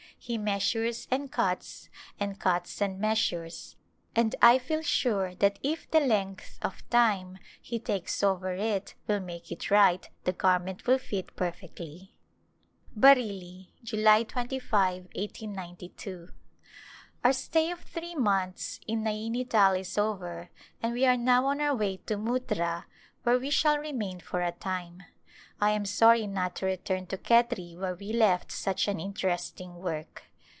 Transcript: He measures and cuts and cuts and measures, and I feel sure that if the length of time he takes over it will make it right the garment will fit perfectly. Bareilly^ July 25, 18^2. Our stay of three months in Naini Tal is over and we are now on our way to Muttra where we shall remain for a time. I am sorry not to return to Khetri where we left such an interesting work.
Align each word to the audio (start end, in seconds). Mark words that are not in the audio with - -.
He 0.23 0.37
measures 0.37 1.07
and 1.09 1.31
cuts 1.31 1.89
and 2.19 2.39
cuts 2.39 2.79
and 2.79 2.99
measures, 2.99 3.75
and 4.15 4.35
I 4.39 4.59
feel 4.59 4.83
sure 4.83 5.33
that 5.33 5.57
if 5.63 5.89
the 5.89 5.99
length 5.99 6.59
of 6.61 6.87
time 6.91 7.39
he 7.59 7.79
takes 7.79 8.21
over 8.21 8.53
it 8.53 8.93
will 9.07 9.19
make 9.19 9.51
it 9.51 9.71
right 9.71 10.07
the 10.25 10.31
garment 10.31 10.85
will 10.85 10.99
fit 10.99 11.35
perfectly. 11.35 12.13
Bareilly^ 12.95 13.69
July 13.83 14.21
25, 14.21 15.07
18^2. 15.15 16.31
Our 17.23 17.33
stay 17.33 17.71
of 17.71 17.79
three 17.81 18.13
months 18.13 18.79
in 18.85 19.01
Naini 19.03 19.43
Tal 19.49 19.73
is 19.73 19.97
over 19.97 20.51
and 20.83 20.93
we 20.93 21.03
are 21.03 21.17
now 21.17 21.47
on 21.47 21.59
our 21.59 21.75
way 21.75 21.97
to 22.05 22.15
Muttra 22.17 22.85
where 23.23 23.39
we 23.39 23.49
shall 23.49 23.79
remain 23.79 24.19
for 24.19 24.43
a 24.43 24.51
time. 24.51 25.01
I 25.63 25.69
am 25.69 25.85
sorry 25.85 26.25
not 26.25 26.55
to 26.55 26.65
return 26.65 27.05
to 27.05 27.17
Khetri 27.19 27.77
where 27.77 27.93
we 27.93 28.11
left 28.13 28.51
such 28.51 28.87
an 28.87 28.99
interesting 28.99 29.75
work. 29.75 30.23